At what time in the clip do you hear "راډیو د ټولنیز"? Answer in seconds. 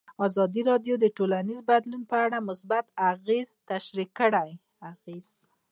0.69-1.59